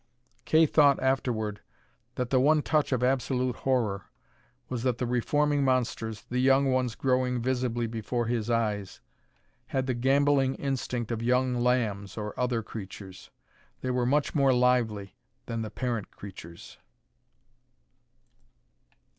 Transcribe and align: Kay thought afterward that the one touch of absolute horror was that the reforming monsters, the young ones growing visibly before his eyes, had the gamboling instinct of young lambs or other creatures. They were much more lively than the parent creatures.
Kay 0.45 0.65
thought 0.65 0.99
afterward 0.99 1.61
that 2.15 2.31
the 2.31 2.39
one 2.39 2.63
touch 2.63 2.91
of 2.91 3.03
absolute 3.03 3.57
horror 3.57 4.05
was 4.67 4.81
that 4.81 4.97
the 4.97 5.05
reforming 5.05 5.63
monsters, 5.63 6.23
the 6.27 6.39
young 6.41 6.71
ones 6.71 6.95
growing 6.95 7.39
visibly 7.39 7.85
before 7.85 8.25
his 8.25 8.49
eyes, 8.49 8.99
had 9.67 9.85
the 9.85 9.93
gamboling 9.93 10.55
instinct 10.55 11.11
of 11.11 11.21
young 11.21 11.53
lambs 11.53 12.17
or 12.17 12.33
other 12.39 12.63
creatures. 12.63 13.29
They 13.81 13.91
were 13.91 14.07
much 14.07 14.33
more 14.33 14.53
lively 14.53 15.17
than 15.45 15.61
the 15.61 15.69
parent 15.69 16.09
creatures. 16.09 16.79